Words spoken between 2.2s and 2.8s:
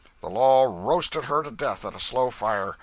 fire.